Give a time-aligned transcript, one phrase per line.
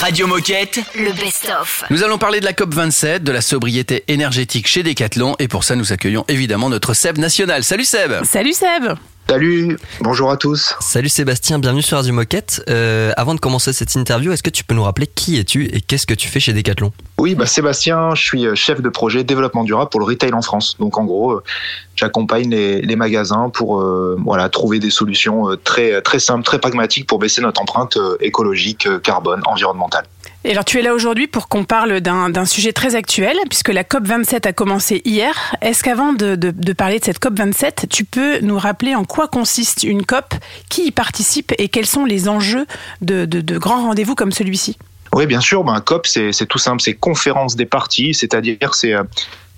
[0.00, 0.80] Radio Moquette.
[0.94, 1.84] Le best-of.
[1.90, 5.76] Nous allons parler de la COP27, de la sobriété énergétique chez Decathlon et pour ça
[5.76, 7.64] nous accueillons évidemment notre Seb national.
[7.64, 8.94] Salut Seb Salut Seb
[9.28, 10.74] Salut, bonjour à tous.
[10.80, 12.64] Salut Sébastien, bienvenue sur Radio Moquette.
[12.68, 15.80] Euh, avant de commencer cette interview, est-ce que tu peux nous rappeler qui es-tu et
[15.80, 16.90] qu'est-ce que tu fais chez Decathlon?
[17.16, 20.42] Oui, bah Sébastien, je suis euh, chef de projet développement durable pour le retail en
[20.42, 20.76] France.
[20.80, 21.44] Donc en gros, euh,
[22.00, 26.58] j'accompagne les, les magasins pour euh, voilà trouver des solutions euh, très très simples, très
[26.58, 30.04] pragmatiques pour baisser notre empreinte euh, écologique, carbone, environnementale.
[30.44, 33.82] Et alors tu es là aujourd'hui pour qu'on parle d'un sujet très actuel, puisque la
[33.82, 35.34] COP27 a commencé hier.
[35.60, 39.28] Est-ce qu'avant de, de- de parler de cette COP27, tu peux nous rappeler en quoi
[39.28, 40.32] consiste une COP,
[40.70, 42.64] qui y participe et quels sont les enjeux
[43.02, 44.78] de, de- grands rendez-vous comme celui-ci?
[45.12, 45.62] Oui, bien sûr.
[45.64, 48.94] Ben, COP, c'est c'est tout simple, c'est conférence des parties, c'est-à-dire c'est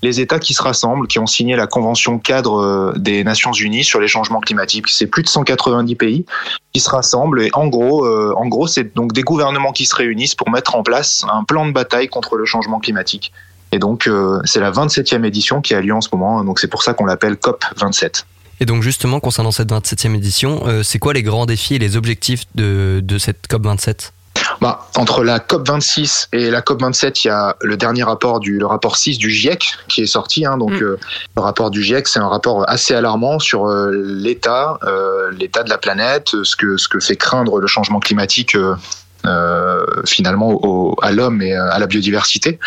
[0.02, 3.84] les États qui se rassemblent, qui ont signé la convention cadre euh, des Nations Unies
[3.84, 4.88] sur les changements climatiques.
[4.88, 6.26] C'est plus de 190 pays
[6.72, 9.94] qui se rassemblent et en gros, euh, en gros, c'est donc des gouvernements qui se
[9.94, 13.32] réunissent pour mettre en place un plan de bataille contre le changement climatique.
[13.70, 16.44] Et donc, euh, c'est la 27e édition qui a lieu en ce moment.
[16.44, 18.26] Donc, c'est pour ça qu'on l'appelle COP 27.
[18.60, 22.44] Et donc justement, concernant cette 27e édition, c'est quoi les grands défis et les objectifs
[22.54, 24.12] de, de cette COP27
[24.60, 28.40] Bah, entre la COP 26 et la COP 27, il y a le dernier rapport
[28.40, 30.44] du le rapport 6 du GIEC qui est sorti.
[30.46, 30.82] Hein, donc Mm.
[30.82, 30.96] euh,
[31.36, 35.70] le rapport du GIEC, c'est un rapport assez alarmant sur euh, l'état euh, l'état de
[35.70, 38.56] la planète, ce que ce que fait craindre le changement climatique
[40.06, 42.58] finalement au, à l'homme et à la biodiversité.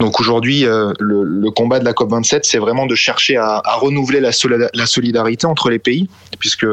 [0.00, 3.62] Donc aujourd'hui, euh, le, le combat de la COP 27, c'est vraiment de chercher à,
[3.64, 4.30] à renouveler la,
[4.74, 6.66] la solidarité entre les pays, puisque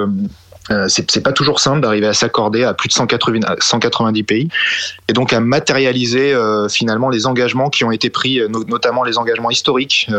[0.72, 4.50] euh, c'est pas toujours simple d'arriver à s'accorder à plus de 180, 190 pays
[5.08, 9.04] et donc à matérialiser euh, finalement les engagements qui ont été pris, euh, no- notamment
[9.04, 10.10] les engagements historiques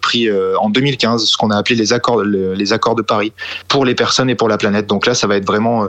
[0.00, 3.32] pris en 2015, ce qu'on a appelé les accords, de Paris
[3.68, 4.86] pour les personnes et pour la planète.
[4.86, 5.86] Donc là, ça va être vraiment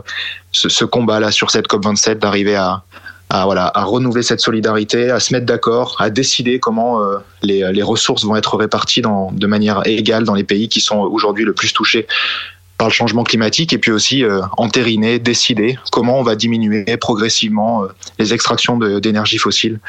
[0.51, 2.83] ce, combat là sur cette COP 27 d'arriver à
[3.45, 6.99] voilà, à renouveler cette solidarité, à se mettre d'accord, à décider comment
[7.41, 11.53] les, ressources vont être réparties de manière égale dans les pays qui sont aujourd'hui le
[11.53, 12.07] plus touchés
[12.81, 17.83] par le changement climatique et puis aussi euh, entériner, décider comment on va diminuer progressivement
[17.83, 19.79] euh, les extractions d'énergie fossile.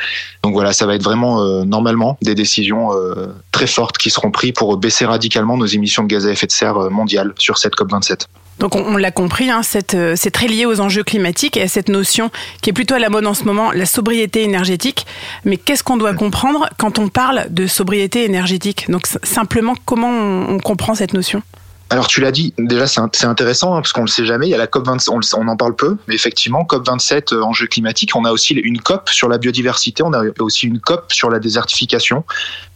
[0.43, 4.31] Donc voilà, ça va être vraiment euh, normalement des décisions euh, très fortes qui seront
[4.31, 7.73] prises pour baisser radicalement nos émissions de gaz à effet de serre mondiales sur cette
[7.77, 8.27] COP27.
[8.59, 12.31] Donc on, l'a compris, hein, c'est très lié aux enjeux climatiques et à cette notion
[12.61, 15.07] qui est plutôt à la mode en ce moment, la sobriété énergétique.
[15.47, 18.91] Mais qu'est-ce qu'on doit comprendre quand on parle de sobriété énergétique?
[18.91, 21.43] Donc simplement, comment on comprend cette notion?
[21.91, 24.47] Alors tu l'as dit, déjà c'est int- c'est intéressant hein, parce qu'on le sait jamais.
[24.47, 26.65] Il y a la COP 27, on, le sait- on en parle peu, mais effectivement
[26.65, 28.17] COP 27 euh, enjeux climatiques.
[28.17, 31.39] On a aussi une COP sur la biodiversité, on a aussi une COP sur la
[31.39, 32.25] désertification.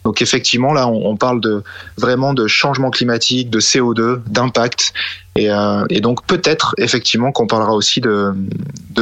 [0.07, 1.63] Donc effectivement là, on, parle de
[1.97, 4.93] vraiment de changement climatique, de CO2, d'impact.
[5.35, 8.33] Et, euh, et donc peut-être effectivement qu'on parlera aussi de,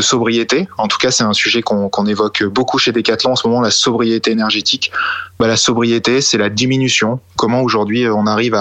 [0.02, 0.68] sobriété.
[0.80, 3.70] En tout cas, c'est un sujet qu'on évoque beaucoup chez Decathlon en ce moment, la
[3.70, 4.92] sobriété énergétique.
[5.38, 7.20] Bah, la sobriété, c'est la diminution.
[7.36, 8.56] Comment aujourd'hui euh, on arrive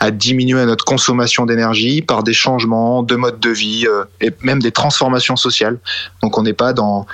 [0.00, 4.60] à, diminuer notre consommation d'énergie par des changements de mode de vie euh, et même
[4.60, 5.78] des transformations sociales.
[6.24, 7.06] Donc on n'est pas dans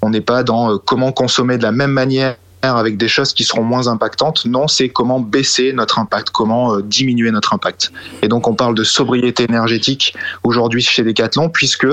[0.00, 2.36] on n'est pas dans comment consommer de la même manière
[2.76, 4.44] avec des choses qui seront moins impactantes.
[4.46, 7.92] Non, c'est comment baisser notre impact, comment euh, diminuer notre impact.
[8.22, 10.14] Et donc on parle de sobriété énergétique
[10.44, 11.86] aujourd'hui chez Decathlon puisque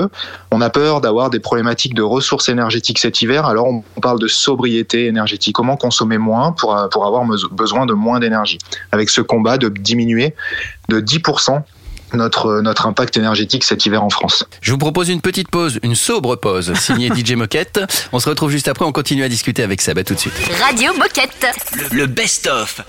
[0.50, 3.46] on a peur d'avoir des problématiques de ressources énergétiques cet hiver.
[3.46, 7.92] Alors on parle de sobriété énergétique, comment consommer moins pour euh, pour avoir besoin de
[7.92, 8.58] moins d'énergie?
[8.92, 10.34] Avec ce combat de diminuer
[10.88, 11.62] de 10%
[12.12, 14.44] notre notre impact énergétique cet hiver en France.
[14.60, 17.80] Je vous propose une petite pause, une sobre pause, signée DJ Moquette.
[18.12, 19.98] On se retrouve juste après, on continue à discuter avec Seb.
[19.98, 20.34] À tout de suite.
[20.62, 21.46] Radio Moquette.
[21.90, 22.82] Le, le best-of.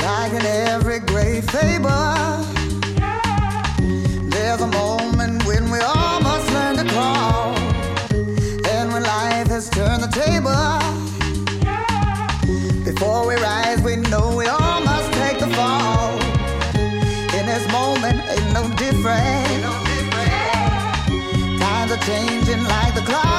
[0.00, 1.88] Like in every great fable,
[10.24, 10.78] table,
[12.84, 16.10] before we rise, we know we all must take the fall.
[17.38, 19.62] In this moment, ain't no different.
[21.60, 23.37] Times are changing like the clock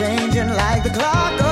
[0.00, 1.49] changing like the clock.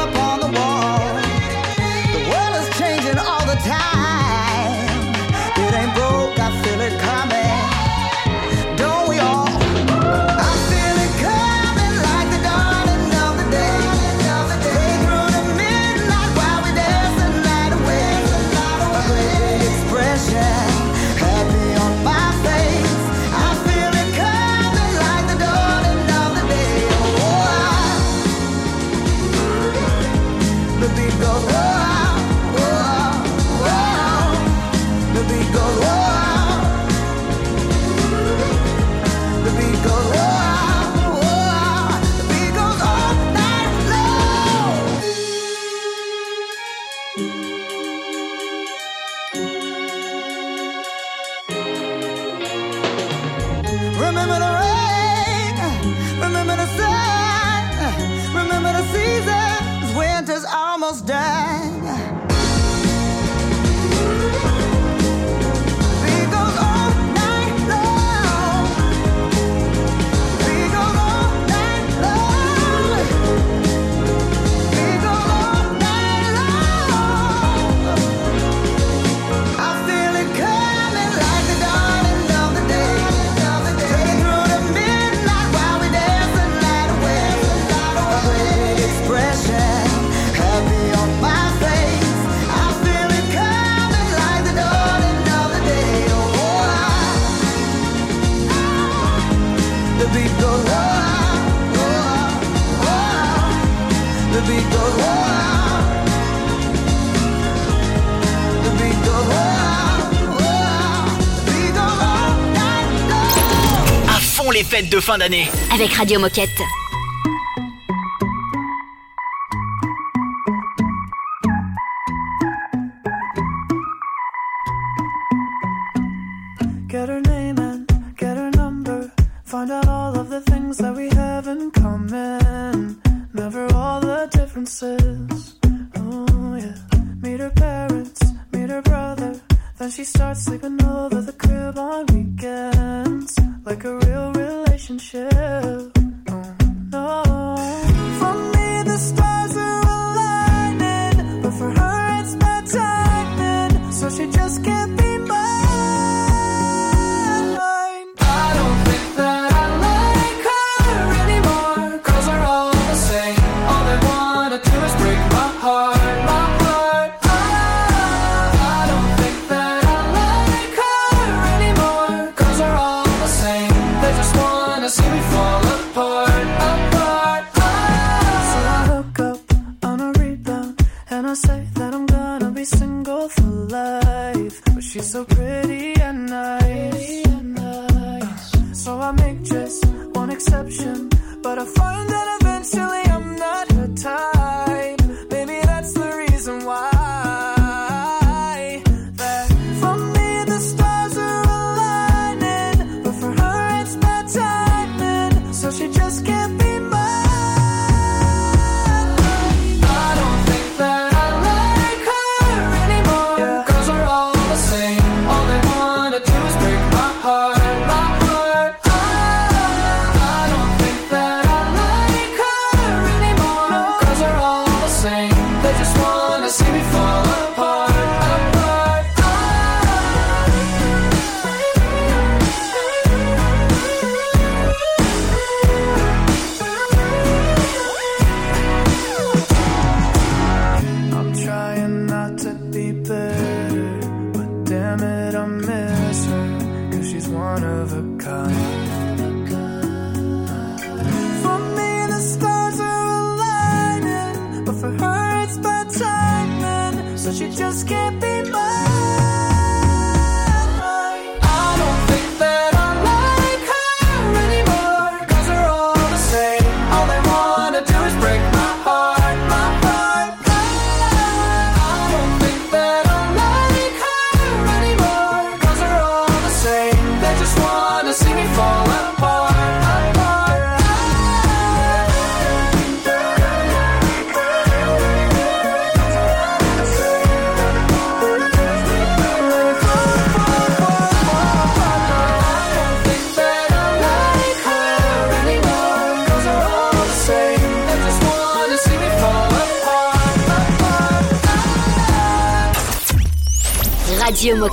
[114.51, 115.49] les fêtes de fin d'année.
[115.73, 116.61] Avec Radio Moquette.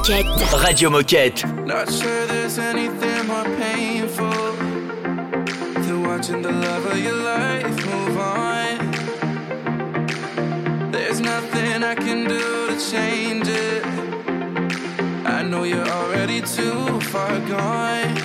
[0.07, 0.63] Moquette.
[0.63, 1.65] Radio Moquette.
[1.65, 4.53] Not sure there's anything more painful
[5.81, 8.91] than watching the love of your life move on.
[10.91, 13.83] There's nothing I can do to change it.
[15.25, 18.24] I know you're already too far gone.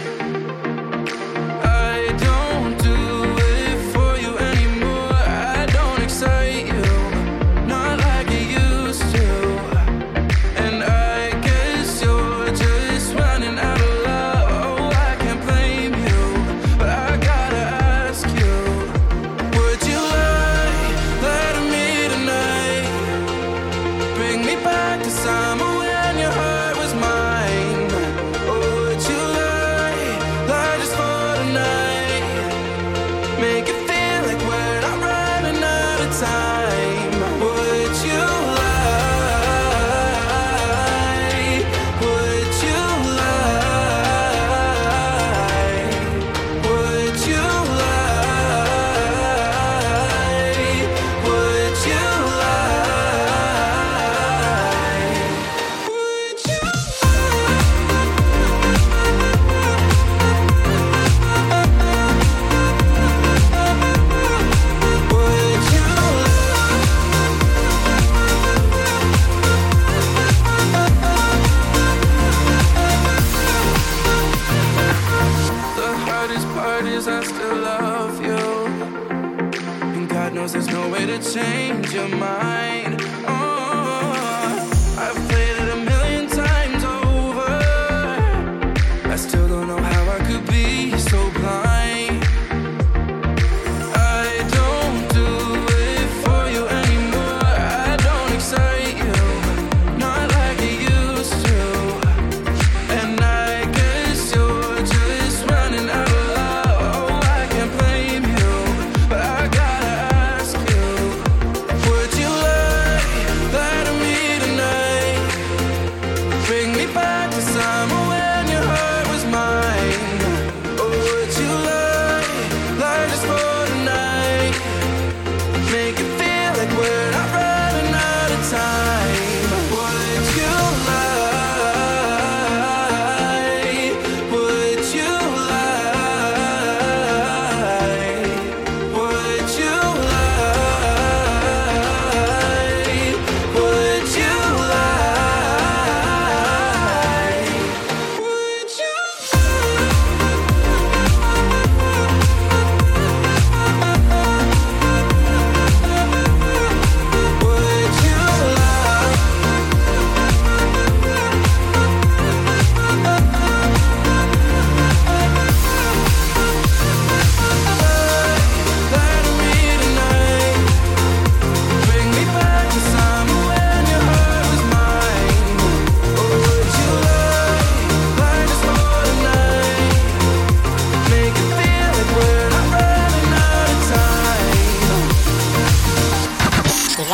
[125.70, 126.09] Make it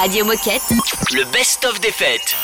[0.07, 0.63] Radio Moquette.
[1.15, 2.37] Le best-of des fêtes.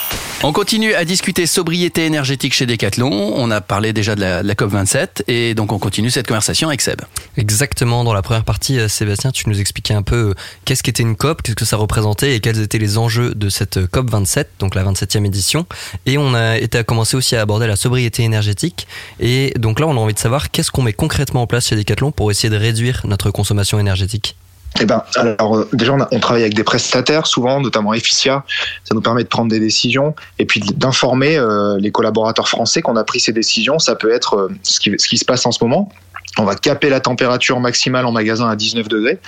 [0.42, 3.34] On continue à discuter sobriété énergétique chez Decathlon.
[3.36, 6.66] On a parlé déjà de la, de la COP27 et donc on continue cette conversation
[6.66, 7.02] avec Seb.
[7.36, 11.04] Exactement, dans la première partie, euh, Sébastien, tu nous expliquais un peu euh, qu'est-ce qu'était
[11.04, 14.10] une COP, qu'est-ce que ça représentait et quels étaient les enjeux de cette euh, COP
[14.10, 15.64] 27, donc la 27e édition.
[16.04, 18.88] Et on a été à commencer aussi à aborder la sobriété énergétique.
[19.20, 21.76] Et donc là, on a envie de savoir qu'est-ce qu'on met concrètement en place chez
[21.76, 24.34] Decathlon pour essayer de réduire notre consommation énergétique.
[24.80, 28.44] Eh ben, alors euh, déjà on, a- on travaille avec des prestataires souvent, notamment Efficia.
[28.84, 32.96] Ça nous permet de prendre des décisions et puis d'informer euh, les collaborateurs français qu'on
[32.96, 33.78] a pris ces décisions.
[33.78, 35.90] Ça peut être euh, ce, qui, ce qui se passe en ce moment.
[36.38, 39.18] On va caper la température maximale en magasin à 19 degrés.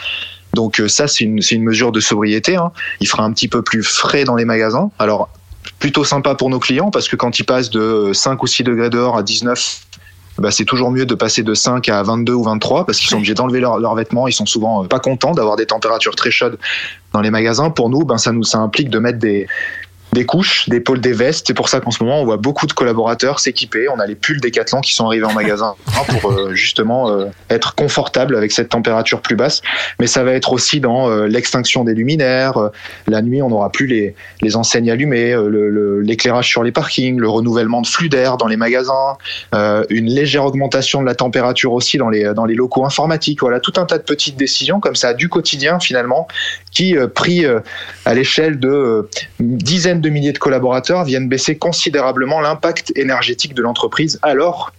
[0.55, 2.57] Donc euh, ça c'est une, une mesure de sobriété.
[2.57, 2.73] hein.
[3.01, 4.91] Il fera un petit peu plus frais dans les magasins.
[4.99, 5.29] Alors
[5.79, 8.91] plutôt sympa pour nos clients parce que quand ils passent de 5 ou 6 degrés
[8.91, 9.81] dehors à 19
[10.39, 13.17] bah, c'est toujours mieux de passer de 5 à 22 ou 23 parce qu'ils sont
[13.17, 14.27] obligés d'enlever leurs leurs vêtements.
[14.27, 16.59] Ils sont souvent euh, pas contents d'avoir des températures très chaudes
[17.13, 17.71] dans les magasins.
[17.71, 19.47] Pour nous, ben, ça nous ça implique de mettre des,
[20.15, 21.49] des couches, des pôles, des vestes.
[21.49, 23.89] C'est pour ça qu'en ce moment, on voit beaucoup de collaborateurs s'équiper.
[23.91, 25.75] On a les pulls Décathlon qui sont arrivés en magasin
[26.09, 29.61] pour euh, justement euh, être confortable avec cette température plus basse.
[30.01, 32.71] Mais ça va être aussi dans euh, l'extinction des luminaires.
[33.07, 35.37] La nuit, on n'aura plus les, les enseignes allumées,
[36.03, 39.17] l'éclairage sur les parkings, le renouvellement de flux d'air dans les magasins,
[39.53, 43.41] une légère augmentation de la température aussi dans les, dans les locaux informatiques.
[43.41, 46.29] Voilà, tout un tas de petites décisions comme ça du quotidien finalement
[46.73, 47.45] qui, pris
[48.05, 49.09] à l'échelle de
[49.41, 54.19] dizaines de milliers de collaborateurs, viennent baisser considérablement l'impact énergétique de l'entreprise.
[54.23, 54.73] Alors,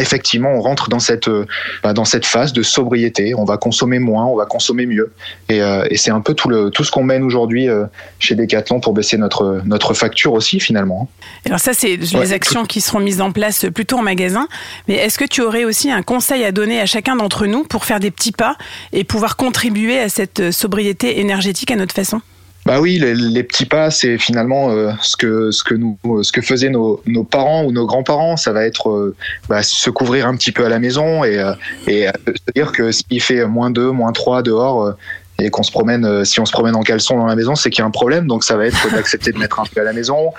[0.00, 1.44] effectivement, on rentre dans cette, euh,
[1.82, 3.34] bah, dans cette phase de sobriété.
[3.34, 5.12] On va consommer moins, on va consommer mieux.
[5.48, 7.84] Et, euh, et c'est un peu tout, le, tout ce qu'on mène aujourd'hui euh,
[8.20, 11.08] chez Decathlon pour baisser notre, notre facture aussi finalement.
[11.46, 12.32] Alors ça, c'est les Ouais.
[12.32, 14.46] actions qui seront mises en place plutôt en magasin.
[14.86, 17.84] Mais est-ce que tu aurais aussi un conseil à donner à chacun d'entre nous pour
[17.84, 18.56] faire des petits pas
[18.92, 22.20] et pouvoir contribuer à cette sobriété énergétique à notre façon?
[22.68, 26.30] Bah oui, les, les petits pas, c'est finalement euh, ce que ce que nous, ce
[26.30, 28.36] que faisaient nos, nos parents ou nos grands-parents.
[28.36, 29.16] Ça va être euh,
[29.48, 31.54] bah, se couvrir un petit peu à la maison et euh,
[31.86, 34.84] et euh, se dire que s'il fait moins 2, moins 3 dehors.
[34.84, 34.92] euh,
[35.40, 37.70] et qu'on se promène, euh, si on se promène en caleçon dans la maison, c'est
[37.70, 38.26] qu'il y a un problème.
[38.26, 40.32] Donc ça va être d'accepter de mettre un peu à la maison,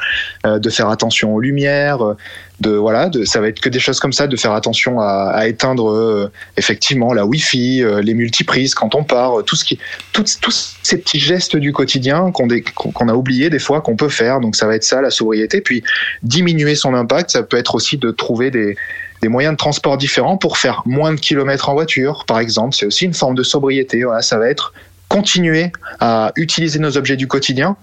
[0.45, 2.17] euh, de faire attention aux lumières, euh,
[2.61, 5.31] de voilà, de, ça va être que des choses comme ça, de faire attention à,
[5.33, 9.63] à éteindre euh, effectivement la Wi-Fi, euh, les multiprises quand on part, euh, tout ce
[9.63, 9.79] qui,
[10.13, 14.39] tous, ces petits gestes du quotidien qu'on a oublié des fois qu'on peut faire.
[14.39, 15.61] Donc ça va être ça la sobriété.
[15.61, 15.83] Puis
[16.23, 18.75] diminuer son impact, ça peut être aussi de trouver des
[19.21, 22.73] des moyens de transport différents pour faire moins de kilomètres en voiture, par exemple.
[22.73, 24.05] C'est aussi une forme de sobriété.
[24.05, 24.71] Voilà, ça va être
[25.09, 27.75] continuer à utiliser nos objets du quotidien,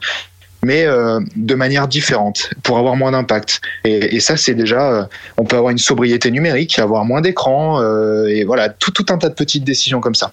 [0.66, 3.60] mais euh, de manière différente pour avoir moins d'impact.
[3.84, 5.04] Et, ça, c'est déjà, euh,
[5.36, 9.16] on peut avoir une sobriété numérique, avoir moins d'écran, euh, et voilà, tout, tout un
[9.16, 10.32] tas de petites décisions comme ça.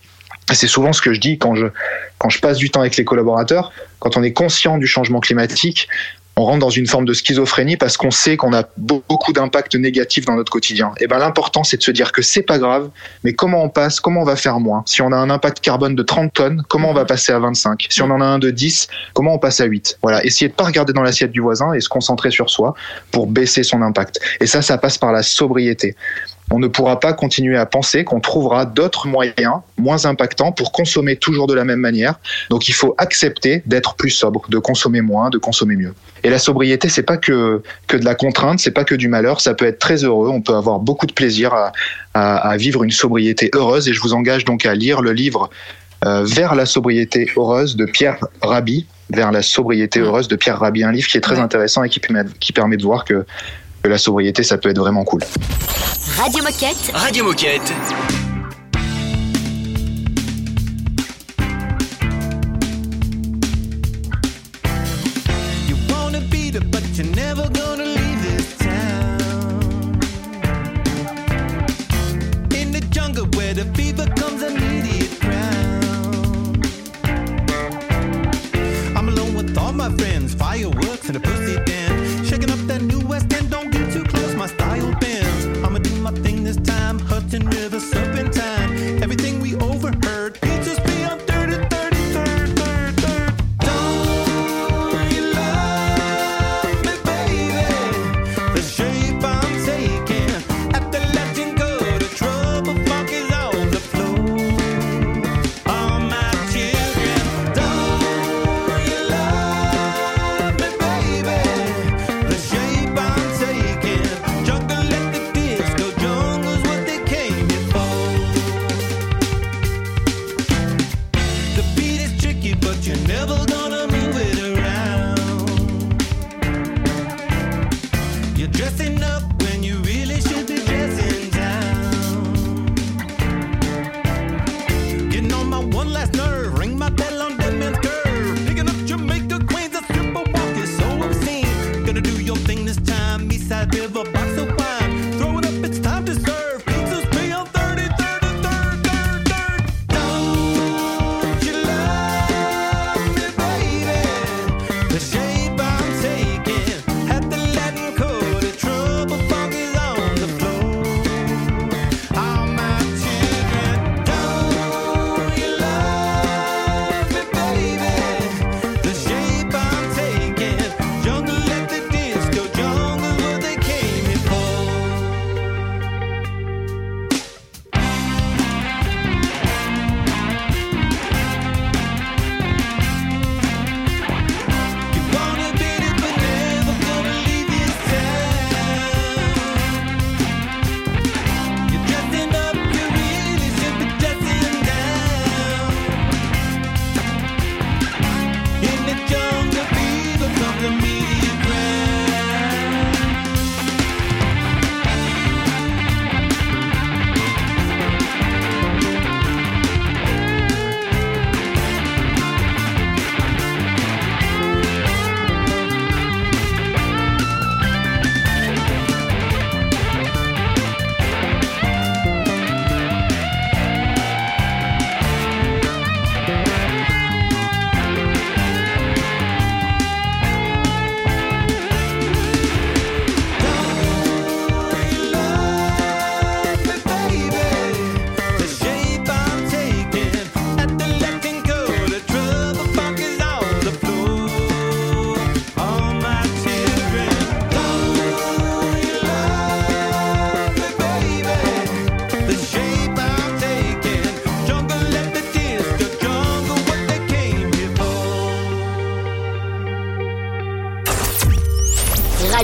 [0.51, 3.71] C'est souvent ce que je dis quand je passe du temps avec les collaborateurs.
[3.99, 5.87] Quand on est conscient du changement climatique,
[6.35, 9.75] on rentre dans une forme de schizophrénie parce qu'on sait qu'on a beau- beaucoup d'impacts
[9.75, 10.91] négatifs dans notre quotidien.
[10.99, 12.89] Et ben l'important c'est de se dire que c'est pas grave,
[13.23, 14.83] mais comment on passe, comment on va faire moins?
[14.87, 17.85] Si on a un impact carbone de 30 tonnes, comment on va passer à 25
[17.89, 20.53] Si on en a un de 10, comment on passe à 8 Voilà, essayer de
[20.53, 22.73] pas regarder dans l'assiette du voisin et se concentrer sur soi
[23.11, 24.19] pour baisser son impact.
[24.39, 25.95] Et ça ça passe par la sobriété.
[26.51, 31.15] On ne pourra pas continuer à penser qu'on trouvera d'autres moyens moins impactants pour consommer
[31.15, 32.15] toujours de la même manière.
[32.49, 35.93] Donc il faut accepter d'être plus sobre, de consommer moins, de consommer mieux.
[36.23, 39.41] Et la sobriété, c'est pas que que de la contrainte, c'est pas que du malheur.
[39.41, 40.29] Ça peut être très heureux.
[40.29, 41.71] On peut avoir beaucoup de plaisir à,
[42.13, 43.87] à, à vivre une sobriété heureuse.
[43.87, 45.49] Et je vous engage donc à lire le livre
[46.05, 48.85] euh, Vers la sobriété heureuse de Pierre Rabhi.
[49.09, 51.99] Vers la sobriété heureuse de Pierre Rabhi, un livre qui est très intéressant et qui
[51.99, 53.25] permet, qui permet de voir que,
[53.83, 55.21] que la sobriété, ça peut être vraiment cool.
[56.17, 56.91] Radio Moquette.
[56.93, 57.73] Radio Moquette.
[79.89, 81.42] My friends, fireworks and a pussy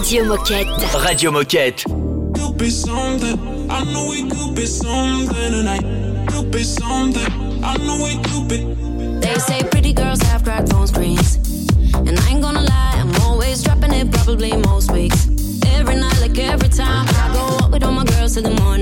[0.09, 1.05] Radio Moquette.
[1.05, 1.83] Radio Moquette.
[2.33, 3.69] Could be something.
[3.69, 5.83] I know we could be something tonight.
[6.29, 7.31] Could be something.
[7.63, 8.57] I know we could be.
[9.19, 11.35] They say pretty girls have cracked phone screens.
[11.93, 15.27] And I ain't gonna lie, I'm always dropping it probably most weeks.
[15.67, 18.78] Every night, like every time, I go out with all my girls in the morning.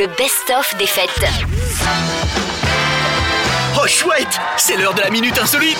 [0.00, 1.30] le best-of des fêtes.
[3.76, 5.76] Oh chouette, c'est l'heure de la minute insolite.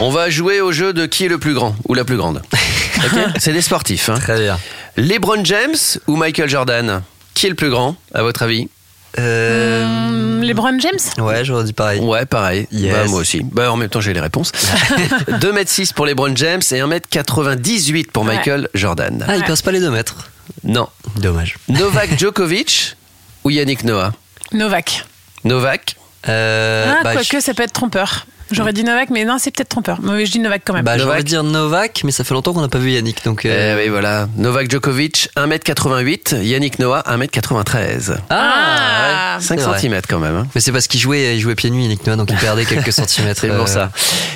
[0.00, 2.40] On va jouer au jeu de qui est le plus grand ou la plus grande.
[3.04, 4.08] okay c'est des sportifs.
[4.08, 4.14] Hein.
[4.14, 4.58] Très bien.
[4.96, 7.02] LeBron James ou Michael Jordan?
[7.34, 8.70] Qui est le plus grand, à votre avis?
[9.18, 9.84] Euh...
[9.84, 11.26] Hum, LeBron James?
[11.26, 12.00] Ouais, j'aurais dit pareil.
[12.00, 12.66] Ouais, pareil.
[12.72, 13.42] Bah, moi aussi.
[13.42, 14.52] Bah, en même temps, j'ai les réponses.
[15.28, 18.70] 2m6 pour LeBron James et 1m98 pour Michael.
[18.72, 19.22] Jordan.
[19.28, 19.46] Ah, il ouais.
[19.46, 20.30] passe pas les 2 mètres
[20.64, 20.88] Non.
[21.16, 21.58] Dommage.
[21.68, 22.96] Novak Djokovic
[23.44, 24.12] ou Yannick Noah
[24.52, 25.04] Novak.
[25.44, 25.96] Novak
[26.28, 28.26] euh, Ah, bah, quoique, ça peut être trompeur.
[28.52, 29.98] J'aurais dit Novak, mais non, c'est peut-être trompeur.
[30.02, 30.84] Mais je dis Novak quand même.
[30.84, 33.24] Bah, J'aurais dire Novak, mais ça fait longtemps qu'on n'a pas vu Yannick.
[33.24, 33.44] Donc.
[33.44, 33.76] Euh.
[33.76, 34.28] Eh oui, voilà.
[34.36, 36.42] Novak Djokovic, 1m88.
[36.42, 38.16] Yannick Noah, 1m93.
[38.28, 39.42] Ah, ah ouais.
[39.42, 40.36] 5 cm quand même.
[40.36, 40.46] Hein.
[40.54, 42.92] Mais c'est parce qu'il jouait, il jouait pieds nus, Yannick Noah, donc il perdait quelques
[42.92, 43.46] centimètres.
[43.46, 43.66] Pour euh.
[43.66, 43.90] ça.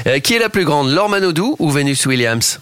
[0.07, 2.61] Euh, qui est la plus grande, Lormanodou ou Venus Williams?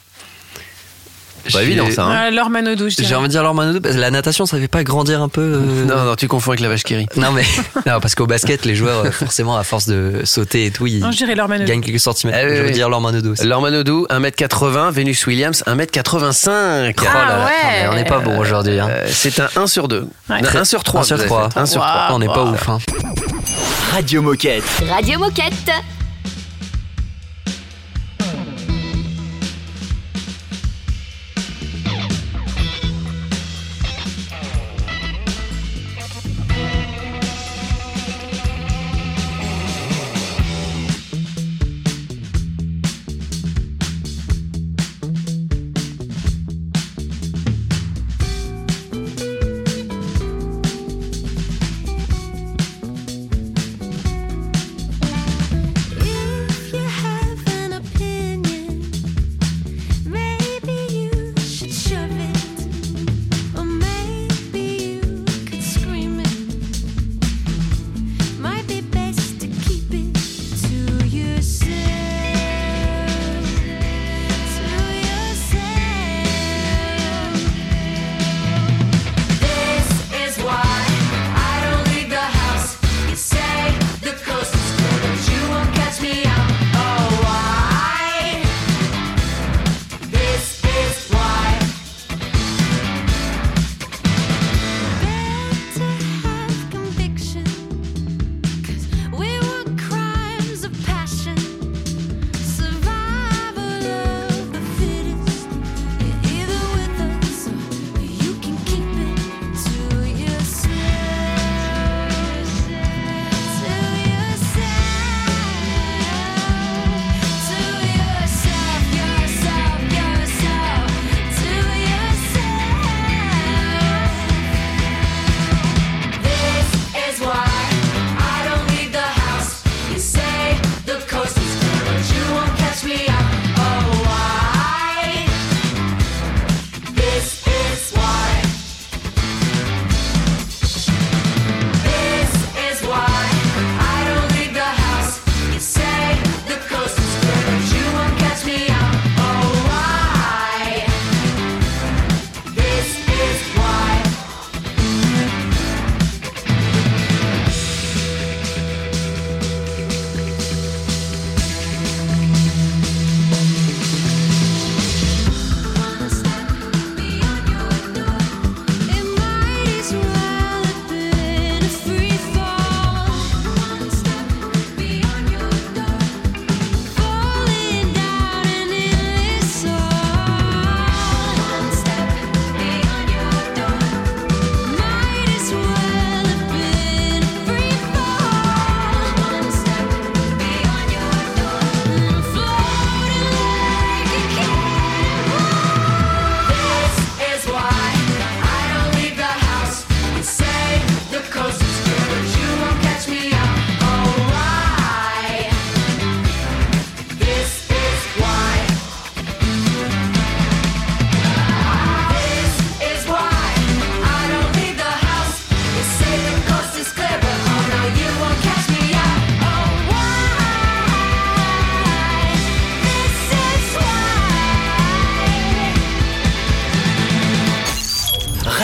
[1.53, 2.05] Pas évident ça.
[2.05, 2.49] Hein.
[2.49, 3.09] Manodou, je dirais.
[3.09, 5.29] J'ai envie de dire Laure Manodou, parce que la natation, ça fait pas grandir un
[5.29, 5.41] peu.
[5.41, 7.07] Euh, non, non, tu confonds avec la vache qui rit.
[7.17, 7.43] Non, mais
[7.87, 11.01] non, parce qu'au basket, les joueurs, euh, forcément, à force de sauter et tout, ils
[11.01, 12.39] gagnent quelques centimètres.
[12.41, 12.73] Eh je veux oui.
[12.73, 13.47] dire Lorman Odo aussi.
[13.47, 16.49] Laure Manodou, 1m80, Vénus Williams, 1m85.
[16.49, 17.89] Ah, oh là là, ouais.
[17.91, 18.79] on n'est pas bon aujourd'hui.
[19.09, 20.07] C'est un 1 sur 2.
[20.29, 21.03] 1 sur 3.
[21.03, 22.09] 1 sur 3.
[22.11, 22.69] On n'est pas ouf.
[22.69, 22.79] Hein.
[23.93, 24.65] Radio Moquette.
[24.89, 25.71] Radio Moquette.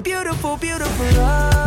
[0.00, 1.57] beautiful, beautiful love.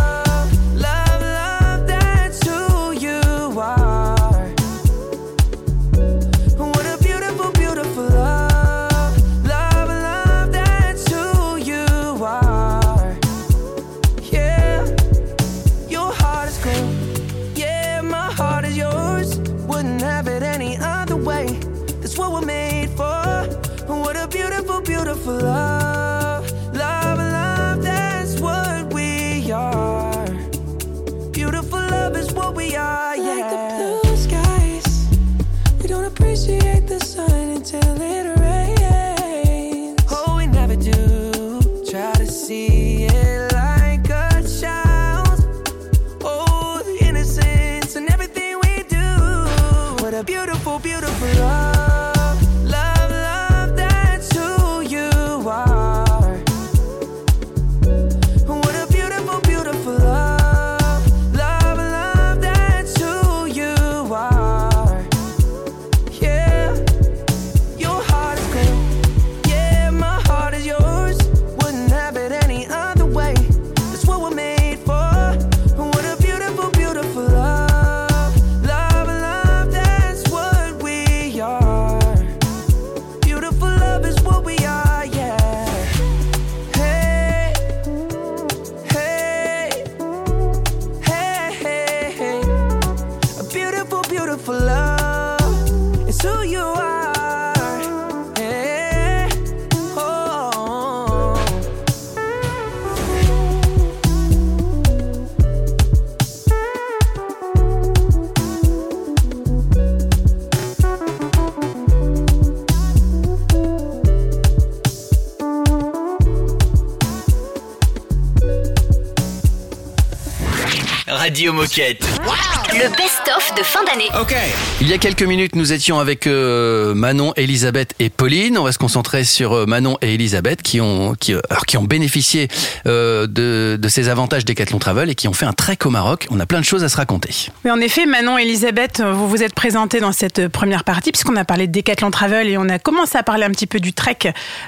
[121.31, 122.03] Radio Moquette.
[122.25, 124.07] Wow le best-of de fin d'année.
[124.21, 124.33] Ok.
[124.79, 128.57] Il y a quelques minutes, nous étions avec euh, Manon, Elisabeth et Pauline.
[128.57, 131.75] On va se concentrer sur euh, Manon et Elisabeth qui ont, qui, euh, alors, qui
[131.75, 132.47] ont bénéficié
[132.87, 136.27] euh, de, de, ces avantages Decathlon Travel et qui ont fait un trek au Maroc.
[136.31, 137.49] On a plein de choses à se raconter.
[137.65, 141.11] Mais en effet, Manon et Elisabeth, vous vous êtes présentées dans cette euh, première partie
[141.11, 143.81] puisqu'on a parlé de Decathlon Travel et on a commencé à parler un petit peu
[143.81, 144.17] du trek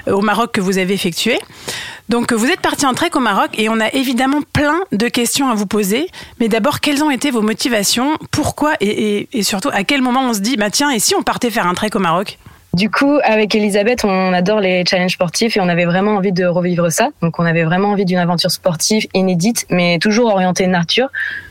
[0.08, 1.38] euh, au Maroc que vous avez effectué.
[2.10, 5.48] Donc vous êtes partie en trek au Maroc et on a évidemment plein de questions
[5.48, 6.06] à vous poser.
[6.38, 8.16] Mais d'abord, quelles ont été vos motivations?
[8.30, 8.74] Pourquoi?
[8.80, 11.66] Et, surtout, à quel moment on se dit, bah tiens, et si on partait faire
[11.66, 12.38] un trek au Maroc?
[12.74, 16.44] Du coup, avec Elisabeth, on adore les challenges sportifs et on avait vraiment envie de
[16.44, 17.08] revivre ça.
[17.22, 21.08] Donc, on avait vraiment envie d'une aventure sportive inédite, mais toujours orientée nature.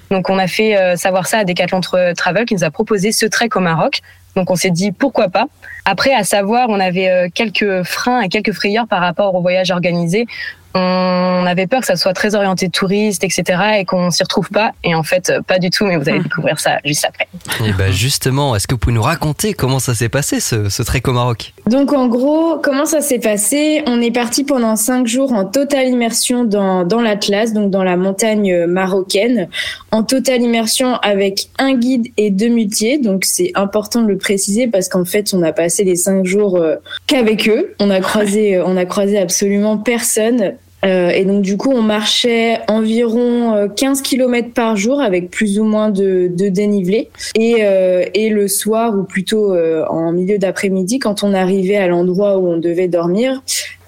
[0.09, 3.11] Donc, on a fait euh, savoir ça à Decathlon Tra- Travel qui nous a proposé
[3.11, 4.01] ce trek au Maroc.
[4.37, 5.47] Donc, on s'est dit pourquoi pas?
[5.83, 9.69] Après, à savoir, on avait euh, quelques freins et quelques frayeurs par rapport au voyage
[9.69, 10.27] organisé.
[10.75, 13.43] On avait peur que ça soit très orienté touriste, etc.,
[13.79, 14.71] et qu'on s'y retrouve pas.
[14.83, 15.85] Et en fait, pas du tout.
[15.85, 17.27] Mais vous allez découvrir ça juste après.
[17.65, 20.83] Et bah justement, est-ce que vous pouvez nous raconter comment ça s'est passé ce, ce
[20.83, 21.53] trek au Maroc?
[21.67, 23.83] Donc en gros, comment ça s'est passé?
[23.85, 27.97] On est parti pendant cinq jours en totale immersion dans, dans l'Atlas, donc dans la
[27.97, 29.49] montagne marocaine,
[29.91, 32.97] en totale immersion avec un guide et deux muletiers.
[32.97, 36.57] Donc c'est important de le préciser parce qu'en fait, on a passé les cinq jours
[36.57, 36.75] euh,
[37.07, 37.75] qu'avec eux.
[37.79, 40.55] On a croisé, euh, on a croisé absolument personne.
[40.85, 45.59] Euh, et donc du coup, on marchait environ euh, 15 km par jour avec plus
[45.59, 47.09] ou moins de, de dénivelé.
[47.35, 51.87] Et, euh, et le soir, ou plutôt euh, en milieu d'après-midi, quand on arrivait à
[51.87, 53.41] l'endroit où on devait dormir,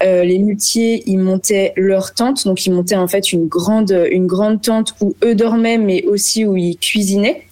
[0.04, 2.46] euh, les muletiers, ils montaient leur tente.
[2.46, 6.46] Donc ils montaient en fait une grande, une grande tente où eux dormaient, mais aussi
[6.46, 7.43] où ils cuisinaient.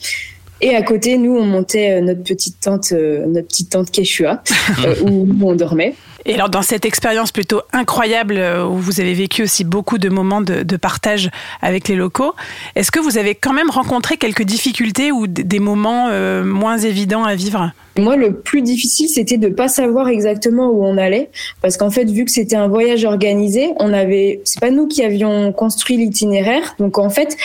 [0.64, 4.42] Et à côté, nous, on montait euh, notre petite tente, euh, notre petite tente Quechua,
[4.86, 5.94] euh, où on dormait.
[6.26, 10.10] Et alors, dans cette expérience plutôt incroyable euh, où vous avez vécu aussi beaucoup de
[10.10, 11.30] moments de, partage
[11.62, 12.34] avec les locaux,
[12.76, 17.24] est-ce que vous avez quand même rencontré quelques difficultés ou des moments euh, moins évidents
[17.24, 17.72] à vivre?
[17.98, 21.30] Moi, le plus difficile, c'était de pas savoir exactement où on allait,
[21.62, 25.04] parce qu'en fait, vu que c'était un voyage organisé, on avait, c'est pas nous qui
[25.04, 27.38] avions construit l'itinéraire, donc en fait,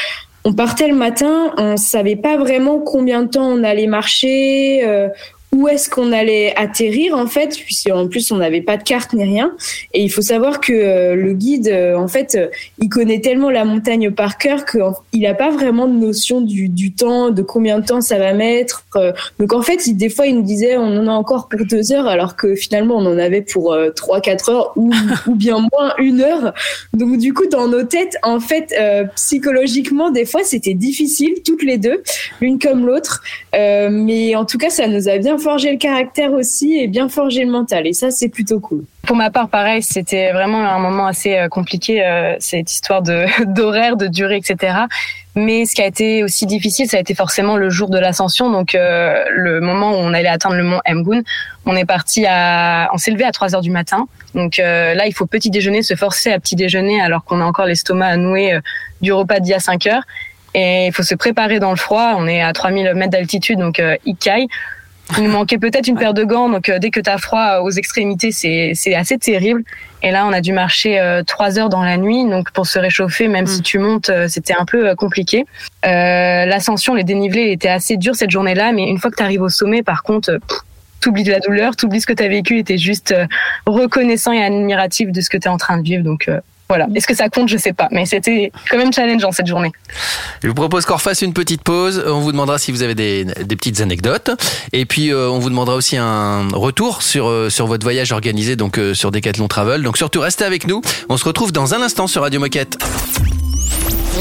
[0.45, 4.83] on partait le matin, on savait pas vraiment combien de temps on allait marcher.
[4.87, 5.09] euh,
[5.53, 9.15] où est-ce qu'on allait atterrir en fait puisque en plus on n'avait pas de carte
[9.15, 9.57] ni rien.
[9.95, 12.49] Et il faut savoir que euh, le guide euh, en fait euh,
[12.81, 16.93] il connaît tellement la montagne par cœur qu'il n'a pas vraiment de notion du, du
[16.93, 18.85] temps de combien de temps ça va mettre
[19.39, 21.93] donc en fait il, des fois il nous disait on en a encore pour deux
[21.93, 24.93] heures alors que finalement on en avait pour trois quatre heures ou,
[25.27, 26.53] ou bien moins une heure.
[26.93, 28.75] Donc du coup dans nos têtes en fait
[29.15, 32.03] psychologiquement des fois c'était difficile toutes les deux
[32.41, 33.23] l'une comme l'autre.
[33.53, 37.45] Mais en tout cas ça nous a bien forgé le caractère aussi et bien forgé
[37.45, 41.07] le mental et ça c'est plutôt cool Pour ma part, pareil, c'était vraiment un moment
[41.07, 44.77] assez euh, compliqué, euh, cette histoire de d'horaire, de durée, etc.
[45.35, 48.51] Mais ce qui a été aussi difficile, ça a été forcément le jour de l'ascension,
[48.51, 51.23] donc euh, le moment où on allait atteindre le mont Mgoun.
[51.67, 54.09] On est parti à, on s'est levé à 3 heures du matin.
[54.35, 57.67] Donc là, il faut petit déjeuner, se forcer à petit déjeuner alors qu'on a encore
[57.67, 58.59] l'estomac à nouer
[59.01, 60.03] du repas d'il y a 5 heures.
[60.55, 62.15] Et il faut se préparer dans le froid.
[62.17, 64.49] On est à 3000 mètres d'altitude, donc Ikai.
[65.17, 67.61] Il nous manquait peut-être une paire de gants, donc euh, dès que tu as froid
[67.63, 69.65] aux extrémités, c'est c'est assez terrible.
[70.03, 72.79] Et là, on a dû marcher euh, trois heures dans la nuit, donc pour se
[72.79, 75.47] réchauffer, même si tu montes, euh, c'était un peu euh, compliqué.
[75.87, 79.43] Euh, L'ascension, les dénivelés étaient assez durs cette journée-là, mais une fois que tu arrives
[79.43, 80.39] au sommet, par contre, euh,
[81.01, 83.27] t'oublies de la douleur, t'oublies ce que tu as vécu et t'es juste euh,
[83.67, 86.05] reconnaissant et admiratif de ce que tu es en train de vivre.
[86.05, 86.87] Donc euh, voilà.
[86.95, 87.49] Est-ce que ça compte?
[87.49, 89.73] Je sais pas, mais c'était quand même challengeant cette journée.
[90.43, 92.03] Je vous propose qu'on refasse une petite pause.
[92.07, 94.31] On vous demandera si vous avez des, des petites anecdotes.
[94.73, 98.57] Et puis, euh, on vous demandera aussi un retour sur, euh, sur votre voyage organisé
[98.57, 99.83] donc euh, sur Decathlon Travel.
[99.83, 100.83] Donc, surtout, restez avec nous.
[101.09, 102.79] On se retrouve dans un instant sur Radio Moquette.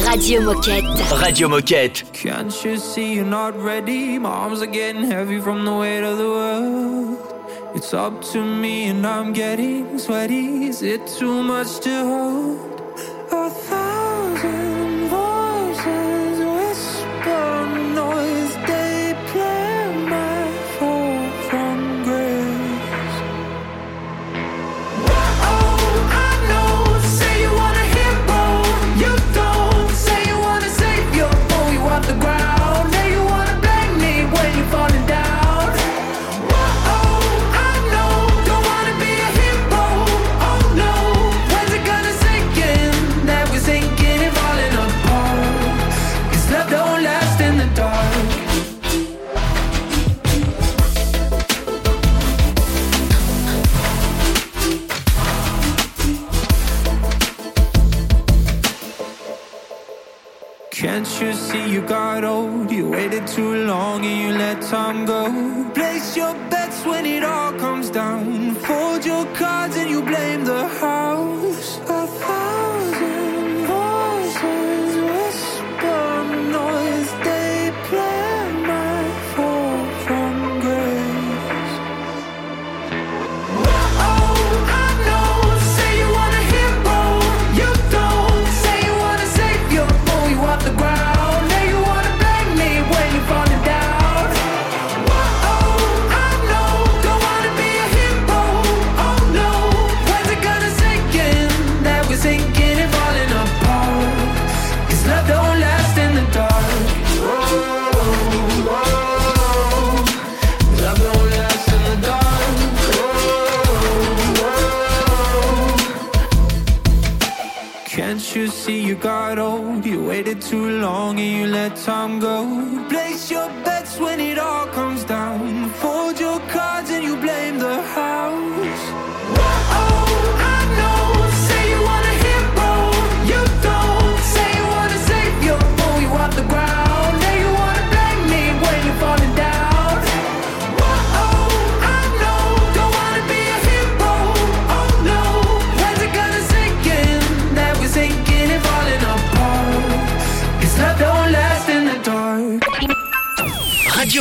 [0.05, 0.85] Radio Moquette.
[1.11, 2.05] Radio Moquette.
[2.13, 4.17] Can't you see you're not ready?
[4.19, 7.36] My arms are getting heavy from the weight of the world.
[7.75, 10.65] It's up to me and I'm getting sweaty.
[10.65, 12.81] Is it too much to hold?
[13.31, 14.76] A thousand
[61.87, 62.69] got old?
[62.71, 65.23] You waited too long and you let time go.
[65.73, 68.55] Place your bets when it all comes down.
[68.55, 71.36] Fold your cards and you blame the house.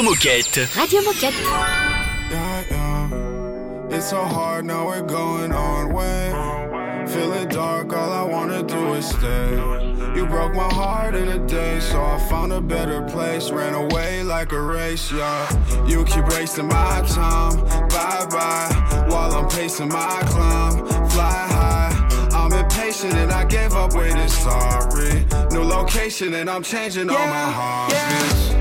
[0.07, 0.73] Moquette.
[0.77, 1.35] Radio Moquette.
[2.31, 3.97] Yeah, yeah.
[3.97, 6.31] It's so hard now we're going on way.
[7.09, 9.51] Feeling dark, all I wanna do is stay.
[10.15, 13.51] You broke my heart in a day, so I found a better place.
[13.51, 15.43] Ran away like a race, yeah.
[15.89, 17.57] You keep wasting my time,
[17.89, 19.07] bye bye.
[19.09, 22.31] While I'm pacing my climb, fly high.
[22.33, 25.27] I'm impatient and I gave up waiting, sorry.
[25.51, 28.53] New location and I'm changing all my heartbeats.
[28.53, 28.56] I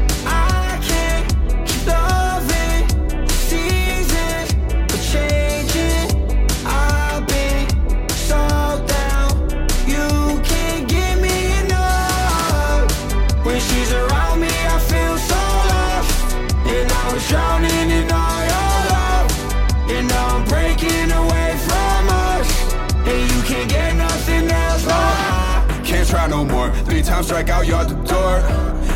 [27.15, 28.41] Three strike out, you out the door.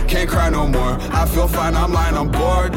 [0.10, 0.98] Can't cry no more.
[1.14, 2.76] I feel fine, I'm lying, I'm bored.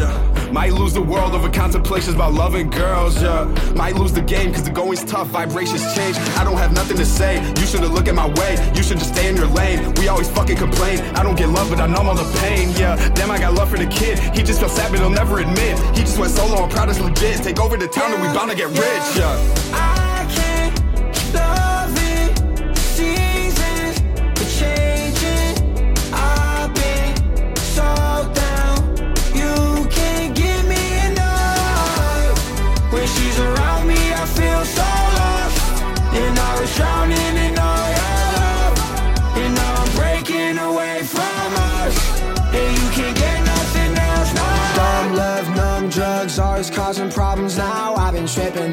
[0.52, 3.44] Might lose the world over contemplations about loving girls, yeah.
[3.74, 6.16] Might lose the game cause the going's tough, vibrations change.
[6.38, 7.42] I don't have nothing to say.
[7.58, 8.54] You shouldn't look at my way.
[8.76, 9.92] You should just stay in your lane.
[9.94, 11.00] We always fucking complain.
[11.16, 12.94] I don't get love, but I numb all the pain, yeah.
[13.14, 14.20] Damn, I got love for the kid.
[14.20, 15.76] He just feels sad, but he'll never admit.
[15.96, 17.42] He just went solo, I'm proud it's legit.
[17.42, 19.91] Take over the town and we bound to get rich, yeah.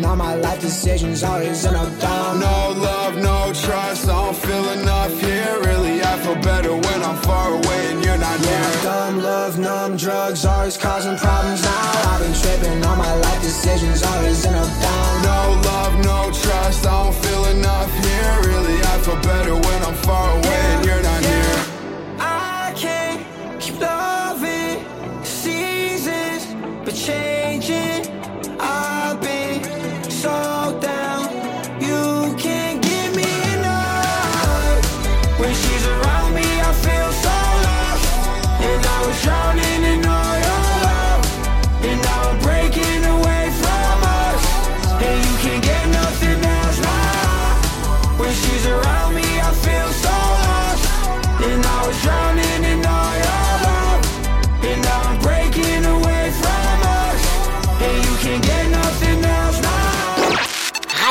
[0.10, 2.40] On my life decisions, always end up down.
[2.40, 2.58] No
[2.88, 5.54] love, no trust, I don't feel enough here.
[5.70, 8.84] Really, I feel better when I'm far away and you're not Yeah, near.
[8.84, 12.10] dumb love, numb drugs, always causing problems now.
[12.12, 15.12] I've been tripping on my life decisions, always end up down.
[15.32, 18.34] No love, no trust, I don't feel enough here.
[18.50, 21.39] Really, I feel better when I'm far away and you're not near.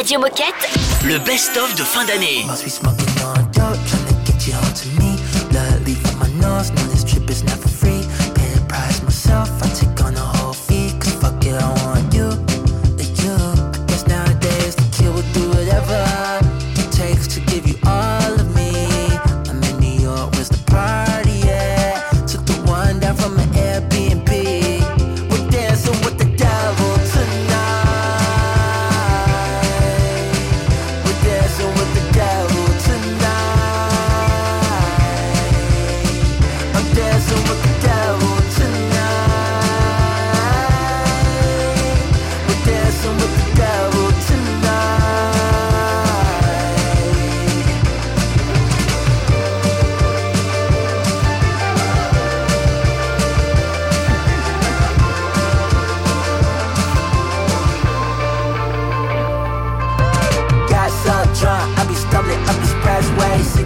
[0.09, 0.71] Radio Moquette.
[1.05, 2.47] Le best-of de fin d'année.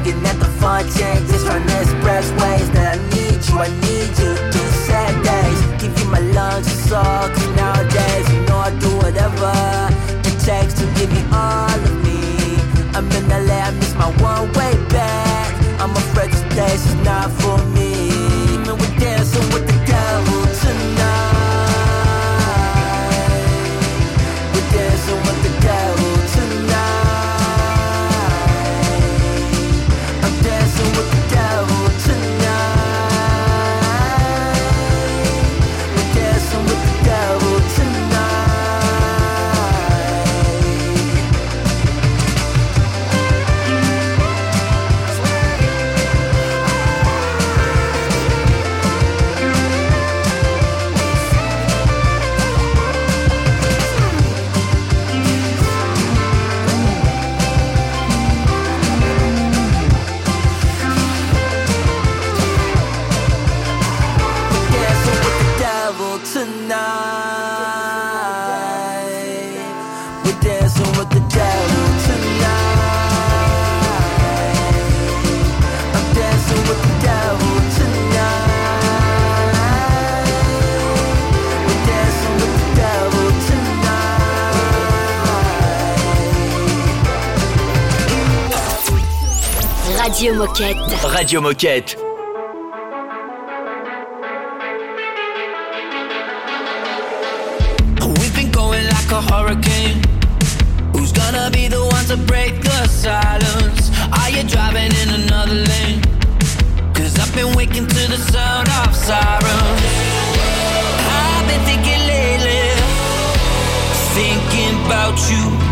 [0.05, 2.73] Singing at the fontaine, just run expressways.
[2.75, 5.83] That I need you, I need you through sad days.
[5.83, 9.53] Give you my lungs and soul, cause nowadays you know I do whatever
[10.29, 12.59] it takes to give you all of me.
[12.95, 15.81] I'm in LA, I miss my one way back.
[15.81, 17.31] I'm afraid place is not
[90.23, 91.13] Radio Moquette.
[91.19, 91.97] Radio Moquette.
[98.21, 100.01] We've been going like a hurricane.
[100.95, 103.91] Who's gonna be the one to break the silence?
[104.13, 106.01] Are you driving in another lane?
[106.95, 109.83] Cause I've been waking to the sound of sirens.
[111.19, 112.71] I've been thinking lately,
[114.15, 115.72] thinking about you.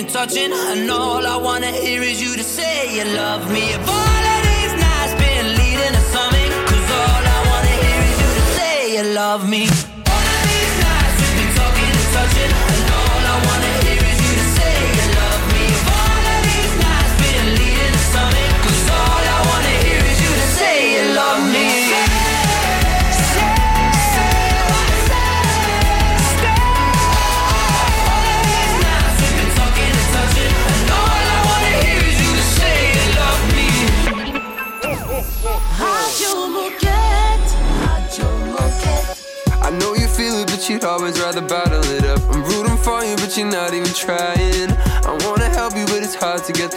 [0.00, 0.52] and touching.
[0.52, 3.64] And all I wanna hear is you to say you love me.
[3.76, 8.16] If all of these nights been leading to something, Cause all I wanna hear is
[8.24, 9.99] you to say you love me.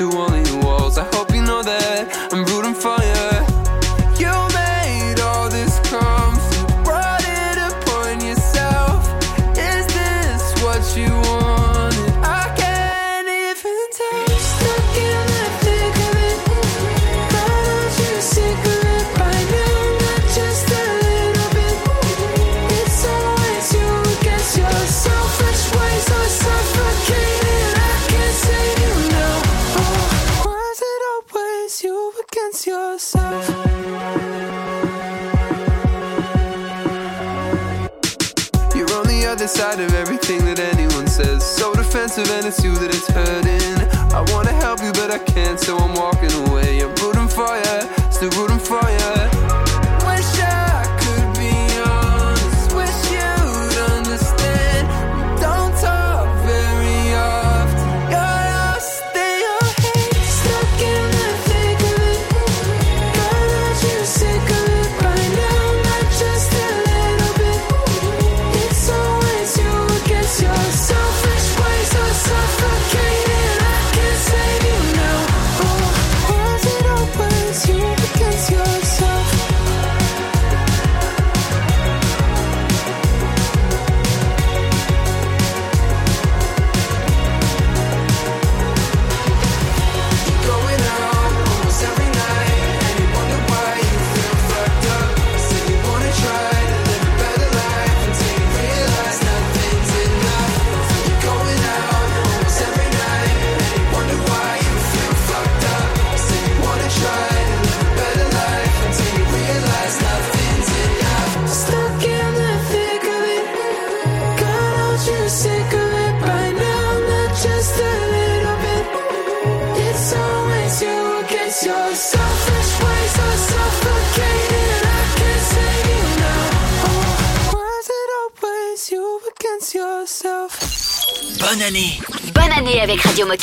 [0.04, 0.33] the one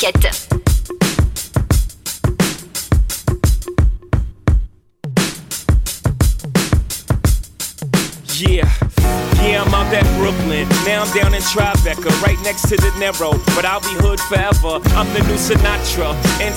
[0.03, 0.30] avec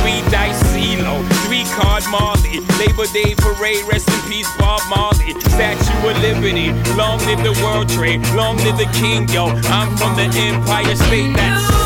[0.00, 2.60] Three dice CeeLo, three card Marley.
[2.78, 5.38] Labor Day parade, rest in peace, Bob Marley.
[5.40, 9.46] Statue of Liberty, long live the World Trade, long live the King, yo.
[9.46, 11.34] I'm from the Empire State.
[11.36, 11.85] That's